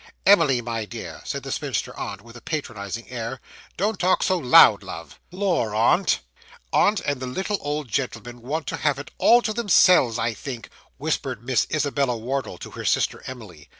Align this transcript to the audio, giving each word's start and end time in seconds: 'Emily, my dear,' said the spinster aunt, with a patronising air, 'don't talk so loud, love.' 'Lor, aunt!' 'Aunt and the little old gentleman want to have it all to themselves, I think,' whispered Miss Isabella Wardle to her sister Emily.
'Emily, 0.25 0.61
my 0.61 0.83
dear,' 0.83 1.21
said 1.25 1.43
the 1.43 1.51
spinster 1.51 1.95
aunt, 1.95 2.23
with 2.23 2.35
a 2.35 2.41
patronising 2.41 3.07
air, 3.11 3.39
'don't 3.77 3.99
talk 3.99 4.23
so 4.23 4.35
loud, 4.35 4.81
love.' 4.81 5.19
'Lor, 5.29 5.75
aunt!' 5.75 6.21
'Aunt 6.73 7.01
and 7.01 7.19
the 7.19 7.27
little 7.27 7.59
old 7.61 7.87
gentleman 7.87 8.41
want 8.41 8.65
to 8.65 8.77
have 8.77 8.97
it 8.97 9.11
all 9.19 9.43
to 9.43 9.53
themselves, 9.53 10.17
I 10.17 10.33
think,' 10.33 10.69
whispered 10.97 11.43
Miss 11.43 11.67
Isabella 11.71 12.17
Wardle 12.17 12.57
to 12.57 12.71
her 12.71 12.83
sister 12.85 13.21
Emily. 13.27 13.69